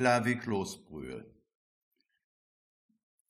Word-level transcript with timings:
klar 0.00 0.24
wie 0.24 0.36
Kloßbrühe. 0.36 1.26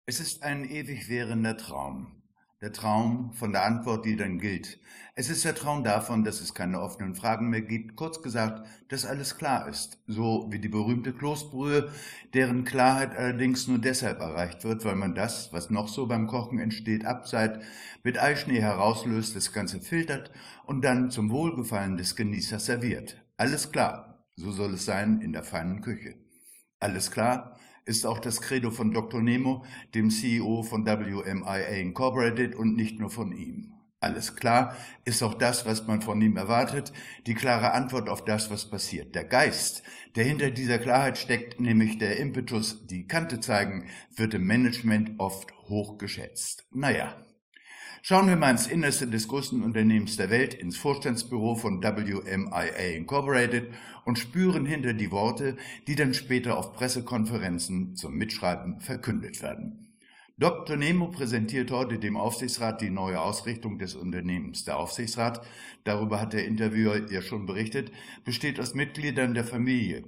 Es 0.06 0.20
ist 0.20 0.44
ein 0.44 0.64
ewig 0.64 1.08
währender 1.08 1.56
Traum. 1.56 2.22
Der 2.60 2.72
Traum 2.72 3.32
von 3.32 3.50
der 3.50 3.64
Antwort, 3.64 4.04
die 4.04 4.14
dann 4.14 4.38
gilt. 4.38 4.78
Es 5.16 5.30
ist 5.30 5.44
der 5.44 5.56
Traum 5.56 5.82
davon, 5.82 6.22
dass 6.22 6.40
es 6.40 6.54
keine 6.54 6.80
offenen 6.80 7.16
Fragen 7.16 7.50
mehr 7.50 7.62
gibt. 7.62 7.96
Kurz 7.96 8.22
gesagt, 8.22 8.68
dass 8.86 9.04
alles 9.04 9.36
klar 9.36 9.66
ist. 9.66 9.98
So 10.06 10.46
wie 10.52 10.60
die 10.60 10.68
berühmte 10.68 11.12
Kloßbrühe, 11.12 11.90
deren 12.34 12.64
Klarheit 12.64 13.16
allerdings 13.16 13.66
nur 13.66 13.80
deshalb 13.80 14.20
erreicht 14.20 14.62
wird, 14.62 14.84
weil 14.84 14.94
man 14.94 15.16
das, 15.16 15.52
was 15.52 15.70
noch 15.70 15.88
so 15.88 16.06
beim 16.06 16.28
Kochen 16.28 16.60
entsteht, 16.60 17.04
abseit, 17.04 17.64
mit 18.04 18.16
Eischnee 18.16 18.60
herauslöst, 18.60 19.34
das 19.34 19.52
Ganze 19.52 19.80
filtert 19.80 20.30
und 20.66 20.84
dann 20.84 21.10
zum 21.10 21.30
Wohlgefallen 21.30 21.96
des 21.96 22.14
Genießers 22.14 22.66
serviert. 22.66 23.20
Alles 23.36 23.72
klar. 23.72 24.24
So 24.36 24.52
soll 24.52 24.74
es 24.74 24.84
sein 24.84 25.20
in 25.20 25.32
der 25.32 25.42
feinen 25.42 25.80
Küche. 25.80 26.29
Alles 26.80 27.10
klar 27.10 27.58
ist 27.84 28.06
auch 28.06 28.18
das 28.18 28.40
Credo 28.40 28.70
von 28.70 28.92
Dr. 28.92 29.20
Nemo, 29.20 29.64
dem 29.94 30.10
CEO 30.10 30.62
von 30.62 30.86
WMIA 30.86 31.76
Incorporated 31.78 32.54
und 32.54 32.74
nicht 32.74 32.98
nur 32.98 33.10
von 33.10 33.32
ihm. 33.32 33.74
Alles 34.00 34.34
klar 34.34 34.74
ist 35.04 35.22
auch 35.22 35.34
das, 35.34 35.66
was 35.66 35.86
man 35.86 36.00
von 36.00 36.22
ihm 36.22 36.38
erwartet, 36.38 36.90
die 37.26 37.34
klare 37.34 37.72
Antwort 37.72 38.08
auf 38.08 38.24
das, 38.24 38.50
was 38.50 38.70
passiert. 38.70 39.14
Der 39.14 39.24
Geist, 39.24 39.82
der 40.16 40.24
hinter 40.24 40.50
dieser 40.50 40.78
Klarheit 40.78 41.18
steckt, 41.18 41.60
nämlich 41.60 41.98
der 41.98 42.16
Impetus, 42.16 42.86
die 42.86 43.06
Kante 43.06 43.40
zeigen, 43.40 43.86
wird 44.16 44.32
im 44.32 44.46
Management 44.46 45.20
oft 45.20 45.52
hoch 45.68 45.98
geschätzt. 45.98 46.66
Naja, 46.70 47.14
Schauen 48.02 48.28
wir 48.28 48.36
mal 48.36 48.50
ins 48.50 48.66
Innerste 48.66 49.06
des 49.06 49.28
größten 49.28 49.62
Unternehmens 49.62 50.16
der 50.16 50.30
Welt, 50.30 50.54
ins 50.54 50.78
Vorstandsbüro 50.78 51.54
von 51.54 51.82
WMIA 51.82 52.94
Incorporated 52.96 53.68
und 54.06 54.18
spüren 54.18 54.64
hinter 54.64 54.94
die 54.94 55.10
Worte, 55.10 55.58
die 55.86 55.96
dann 55.96 56.14
später 56.14 56.56
auf 56.56 56.72
Pressekonferenzen 56.72 57.96
zum 57.96 58.14
Mitschreiben 58.14 58.80
verkündet 58.80 59.42
werden. 59.42 59.90
Dr. 60.38 60.76
Nemo 60.76 61.08
präsentiert 61.08 61.70
heute 61.70 61.98
dem 61.98 62.16
Aufsichtsrat 62.16 62.80
die 62.80 62.88
neue 62.88 63.20
Ausrichtung 63.20 63.78
des 63.78 63.94
Unternehmens. 63.94 64.64
Der 64.64 64.78
Aufsichtsrat, 64.78 65.46
darüber 65.84 66.18
hat 66.18 66.32
der 66.32 66.46
Interviewer 66.46 67.10
ja 67.10 67.20
schon 67.20 67.44
berichtet, 67.44 67.92
besteht 68.24 68.58
aus 68.58 68.72
Mitgliedern 68.72 69.34
der 69.34 69.44
Familie, 69.44 70.04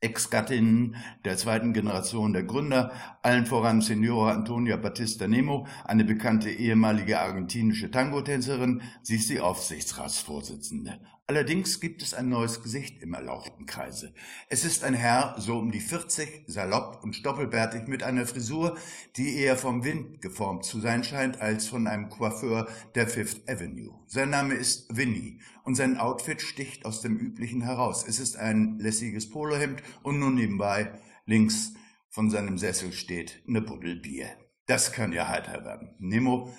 Ex-Gattinnen 0.00 0.96
der 1.24 1.36
zweiten 1.36 1.72
Generation 1.72 2.32
der 2.32 2.44
Gründer, 2.44 2.92
allen 3.22 3.46
voran 3.46 3.80
Signora 3.80 4.32
Antonia 4.32 4.76
Battista 4.76 5.26
Nemo, 5.26 5.66
eine 5.84 6.04
bekannte 6.04 6.50
ehemalige 6.50 7.20
argentinische 7.20 7.90
Tango-Tänzerin, 7.90 8.82
sie 9.02 9.16
ist 9.16 9.30
die 9.30 9.40
Aufsichtsratsvorsitzende. 9.40 11.00
Allerdings 11.28 11.80
gibt 11.80 12.02
es 12.02 12.14
ein 12.14 12.28
neues 12.28 12.62
Gesicht 12.62 13.02
im 13.02 13.12
erlauchten 13.12 13.66
Kreise. 13.66 14.14
Es 14.48 14.64
ist 14.64 14.84
ein 14.84 14.94
Herr, 14.94 15.34
so 15.38 15.58
um 15.58 15.72
die 15.72 15.80
40, 15.80 16.44
salopp 16.46 17.02
und 17.02 17.16
stoppelbärtig 17.16 17.88
mit 17.88 18.04
einer 18.04 18.26
Frisur, 18.26 18.76
die 19.16 19.36
eher 19.36 19.56
vom 19.56 19.82
Wind 19.82 20.20
geformt 20.20 20.64
zu 20.64 20.78
sein 20.78 21.02
scheint 21.02 21.40
als 21.40 21.66
von 21.66 21.88
einem 21.88 22.10
Coiffeur 22.10 22.68
der 22.94 23.08
Fifth 23.08 23.50
Avenue. 23.50 23.98
Sein 24.06 24.30
Name 24.30 24.54
ist 24.54 24.96
Winnie 24.96 25.40
und 25.64 25.74
sein 25.74 25.98
Outfit 25.98 26.40
sticht 26.40 26.86
aus 26.86 27.00
dem 27.00 27.16
üblichen 27.16 27.62
heraus. 27.62 28.06
Es 28.06 28.20
ist 28.20 28.36
ein 28.36 28.78
lässiges 28.78 29.28
Polohemd 29.28 29.82
und 30.04 30.20
nun 30.20 30.36
nebenbei 30.36 30.92
links 31.24 31.72
von 32.08 32.30
seinem 32.30 32.56
Sessel 32.56 32.92
steht 32.92 33.42
eine 33.48 33.62
Buddel 33.62 33.96
Bier. 33.96 34.28
Das 34.66 34.92
kann 34.92 35.12
ja 35.12 35.26
heiter 35.26 35.64
werden. 35.64 35.90
Nemo, 35.98 36.54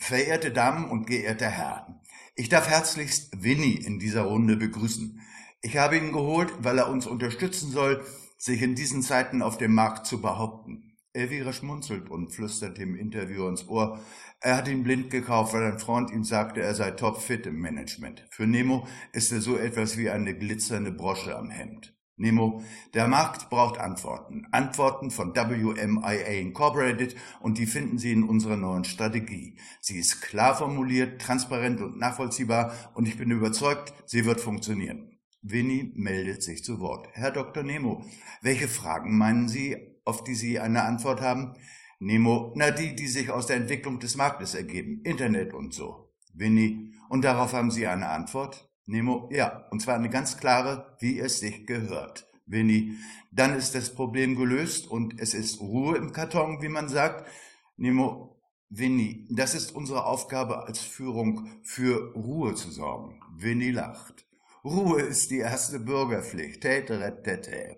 verehrte 0.00 0.50
Damen 0.50 0.90
und 0.90 1.06
geehrter 1.06 1.50
Herr, 1.50 2.00
ich 2.34 2.48
darf 2.48 2.68
herzlichst 2.68 3.42
Winnie 3.42 3.74
in 3.74 3.98
dieser 3.98 4.22
Runde 4.22 4.56
begrüßen. 4.56 5.20
Ich 5.60 5.76
habe 5.76 5.98
ihn 5.98 6.12
geholt, 6.12 6.50
weil 6.58 6.78
er 6.78 6.88
uns 6.88 7.06
unterstützen 7.06 7.70
soll, 7.70 8.02
sich 8.38 8.62
in 8.62 8.74
diesen 8.74 9.02
Zeiten 9.02 9.42
auf 9.42 9.58
dem 9.58 9.74
Markt 9.74 10.06
zu 10.06 10.22
behaupten. 10.22 10.96
Elvira 11.12 11.52
schmunzelt 11.52 12.08
und 12.08 12.32
flüstert 12.32 12.78
dem 12.78 12.96
Interviewer 12.96 13.50
ins 13.50 13.68
Ohr. 13.68 14.00
Er 14.40 14.56
hat 14.56 14.68
ihn 14.68 14.84
blind 14.84 15.10
gekauft, 15.10 15.52
weil 15.52 15.64
ein 15.64 15.78
Freund 15.78 16.10
ihm 16.10 16.24
sagte, 16.24 16.62
er 16.62 16.74
sei 16.74 16.92
topfit 16.92 17.46
im 17.46 17.60
Management. 17.60 18.24
Für 18.30 18.46
Nemo 18.46 18.86
ist 19.12 19.32
er 19.32 19.40
so 19.40 19.58
etwas 19.58 19.98
wie 19.98 20.08
eine 20.08 20.34
glitzernde 20.34 20.92
Brosche 20.92 21.36
am 21.36 21.50
Hemd. 21.50 21.94
Nemo, 22.20 22.62
der 22.92 23.08
Markt 23.08 23.48
braucht 23.48 23.78
Antworten. 23.78 24.46
Antworten 24.50 25.10
von 25.10 25.34
WMIA 25.34 26.38
Incorporated 26.38 27.16
und 27.40 27.56
die 27.56 27.66
finden 27.66 27.98
Sie 27.98 28.12
in 28.12 28.24
unserer 28.24 28.58
neuen 28.58 28.84
Strategie. 28.84 29.56
Sie 29.80 29.98
ist 29.98 30.20
klar 30.20 30.54
formuliert, 30.54 31.20
transparent 31.22 31.80
und 31.80 31.98
nachvollziehbar 31.98 32.74
und 32.94 33.08
ich 33.08 33.16
bin 33.16 33.30
überzeugt, 33.30 33.94
sie 34.04 34.26
wird 34.26 34.40
funktionieren. 34.40 35.18
Winnie 35.40 35.92
meldet 35.94 36.42
sich 36.42 36.62
zu 36.62 36.80
Wort. 36.80 37.08
Herr 37.12 37.30
Dr. 37.30 37.62
Nemo, 37.62 38.04
welche 38.42 38.68
Fragen 38.68 39.16
meinen 39.16 39.48
Sie, 39.48 39.78
auf 40.04 40.22
die 40.22 40.34
Sie 40.34 40.60
eine 40.60 40.82
Antwort 40.82 41.22
haben? 41.22 41.54
Nemo, 42.00 42.52
na 42.54 42.70
die, 42.70 42.94
die 42.94 43.08
sich 43.08 43.30
aus 43.30 43.46
der 43.46 43.56
Entwicklung 43.56 43.98
des 43.98 44.16
Marktes 44.16 44.54
ergeben, 44.54 45.00
Internet 45.04 45.54
und 45.54 45.72
so. 45.72 46.12
Winnie, 46.34 46.92
und 47.08 47.24
darauf 47.24 47.54
haben 47.54 47.70
Sie 47.70 47.86
eine 47.86 48.08
Antwort? 48.08 48.69
Nemo, 48.90 49.28
ja, 49.30 49.68
und 49.70 49.80
zwar 49.80 49.94
eine 49.94 50.10
ganz 50.10 50.36
klare, 50.36 50.96
wie 50.98 51.20
es 51.20 51.38
sich 51.38 51.64
gehört. 51.64 52.28
Winnie, 52.46 52.96
dann 53.30 53.54
ist 53.54 53.76
das 53.76 53.94
Problem 53.94 54.34
gelöst 54.34 54.88
und 54.88 55.20
es 55.20 55.32
ist 55.32 55.60
Ruhe 55.60 55.96
im 55.96 56.12
Karton, 56.12 56.60
wie 56.60 56.68
man 56.68 56.88
sagt. 56.88 57.30
Nemo, 57.76 58.42
Winnie, 58.68 59.28
das 59.30 59.54
ist 59.54 59.70
unsere 59.76 60.06
Aufgabe 60.06 60.66
als 60.66 60.80
Führung, 60.80 61.60
für 61.62 62.12
Ruhe 62.14 62.54
zu 62.56 62.72
sorgen. 62.72 63.20
Winnie 63.36 63.70
lacht. 63.70 64.26
Ruhe 64.64 65.02
ist 65.02 65.30
die 65.30 65.38
erste 65.38 65.78
Bürgerpflicht. 65.78 66.60
Tätere, 66.60 67.22
tätere. 67.22 67.76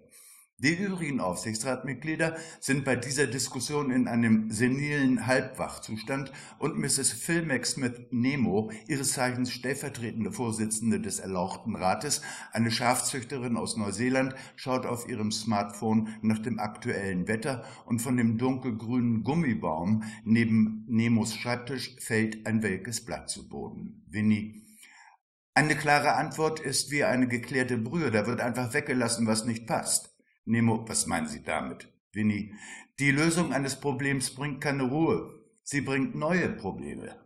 Die 0.58 0.74
übrigen 0.74 1.18
Aufsichtsratmitglieder 1.18 2.36
sind 2.60 2.84
bei 2.84 2.94
dieser 2.94 3.26
Diskussion 3.26 3.90
in 3.90 4.06
einem 4.06 4.50
senilen 4.50 5.26
Halbwachzustand 5.26 6.30
und 6.60 6.78
Mrs. 6.78 7.10
Philmax 7.10 7.76
mit 7.76 8.12
Nemo, 8.12 8.70
ihres 8.86 9.12
Zeichens 9.12 9.50
stellvertretende 9.50 10.30
Vorsitzende 10.30 11.00
des 11.00 11.18
Erlauchten 11.18 11.74
Rates, 11.74 12.22
eine 12.52 12.70
Schafzüchterin 12.70 13.56
aus 13.56 13.76
Neuseeland, 13.76 14.36
schaut 14.54 14.86
auf 14.86 15.08
ihrem 15.08 15.32
Smartphone 15.32 16.14
nach 16.22 16.38
dem 16.38 16.60
aktuellen 16.60 17.26
Wetter 17.26 17.64
und 17.86 18.00
von 18.00 18.16
dem 18.16 18.38
dunkelgrünen 18.38 19.24
Gummibaum 19.24 20.04
neben 20.24 20.84
Nemos 20.86 21.34
Schreibtisch 21.34 21.96
fällt 21.98 22.46
ein 22.46 22.62
welkes 22.62 23.04
Blatt 23.04 23.28
zu 23.28 23.48
Boden. 23.48 24.04
Winnie 24.08 24.62
eine 25.54 25.76
klare 25.76 26.14
Antwort 26.14 26.60
ist 26.60 26.90
wie 26.90 27.04
eine 27.04 27.28
geklärte 27.28 27.76
Brühe, 27.76 28.10
da 28.10 28.26
wird 28.26 28.40
einfach 28.40 28.72
weggelassen, 28.72 29.26
was 29.26 29.44
nicht 29.44 29.66
passt. 29.66 30.11
Nemo, 30.44 30.84
was 30.88 31.06
meinen 31.06 31.28
Sie 31.28 31.42
damit? 31.42 31.88
Winnie, 32.12 32.54
die 32.98 33.10
Lösung 33.10 33.52
eines 33.52 33.80
Problems 33.80 34.34
bringt 34.34 34.60
keine 34.60 34.84
Ruhe. 34.84 35.40
Sie 35.62 35.80
bringt 35.80 36.14
neue 36.14 36.48
Probleme. 36.50 37.16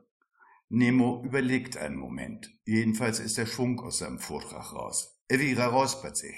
Nemo 0.68 1.22
überlegt 1.24 1.76
einen 1.76 1.96
Moment. 1.96 2.50
Jedenfalls 2.64 3.20
ist 3.20 3.38
der 3.38 3.46
Schwung 3.46 3.80
aus 3.80 3.98
seinem 3.98 4.18
Vortrag 4.18 4.72
raus. 4.74 5.22
Elvira 5.28 5.66
räuspert 5.66 6.16
sich. 6.16 6.36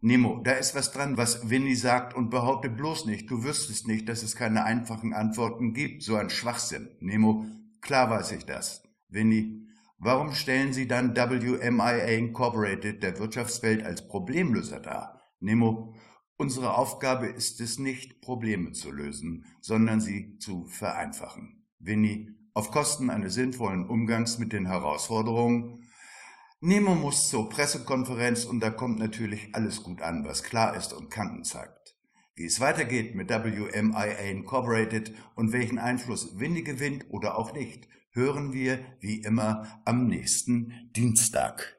Nemo, 0.00 0.40
da 0.42 0.52
ist 0.52 0.74
was 0.74 0.90
dran, 0.92 1.16
was 1.16 1.48
Winnie 1.48 1.76
sagt 1.76 2.14
und 2.14 2.30
behaupte 2.30 2.68
bloß 2.68 3.06
nicht, 3.06 3.30
du 3.30 3.44
wüsstest 3.44 3.86
nicht, 3.86 4.08
dass 4.08 4.22
es 4.22 4.34
keine 4.34 4.64
einfachen 4.64 5.14
Antworten 5.14 5.74
gibt, 5.74 6.02
so 6.02 6.16
ein 6.16 6.28
Schwachsinn. 6.28 6.88
Nemo, 7.00 7.46
klar 7.80 8.10
weiß 8.10 8.32
ich 8.32 8.44
das. 8.44 8.82
Winnie, 9.08 9.68
warum 9.98 10.32
stellen 10.32 10.72
Sie 10.72 10.88
dann 10.88 11.16
WMIA 11.16 12.06
Incorporated 12.06 13.02
der 13.02 13.18
Wirtschaftswelt 13.18 13.84
als 13.84 14.08
Problemlöser 14.08 14.80
dar? 14.80 15.22
Nemo, 15.38 15.94
Unsere 16.36 16.76
Aufgabe 16.76 17.26
ist 17.26 17.60
es 17.60 17.78
nicht, 17.78 18.20
Probleme 18.20 18.72
zu 18.72 18.90
lösen, 18.90 19.44
sondern 19.60 20.00
sie 20.00 20.38
zu 20.38 20.66
vereinfachen. 20.66 21.64
Winnie, 21.78 22.34
auf 22.54 22.70
Kosten 22.70 23.10
eines 23.10 23.34
sinnvollen 23.34 23.88
Umgangs 23.88 24.38
mit 24.38 24.52
den 24.52 24.66
Herausforderungen. 24.66 25.88
Nemo 26.60 26.94
muss 26.94 27.28
zur 27.28 27.48
Pressekonferenz 27.48 28.44
und 28.44 28.60
da 28.60 28.70
kommt 28.70 28.98
natürlich 28.98 29.54
alles 29.54 29.82
gut 29.82 30.02
an, 30.02 30.24
was 30.24 30.42
klar 30.42 30.76
ist 30.76 30.92
und 30.92 31.10
Kanten 31.10 31.44
zeigt. 31.44 31.96
Wie 32.34 32.46
es 32.46 32.60
weitergeht 32.60 33.14
mit 33.14 33.30
WMIA 33.30 34.30
Incorporated 34.30 35.12
und 35.34 35.52
welchen 35.52 35.78
Einfluss 35.78 36.38
Winnie 36.38 36.64
gewinnt 36.64 37.06
oder 37.10 37.36
auch 37.36 37.52
nicht, 37.52 37.88
hören 38.12 38.52
wir 38.52 38.78
wie 39.00 39.22
immer 39.22 39.82
am 39.84 40.06
nächsten 40.06 40.90
Dienstag. 40.94 41.76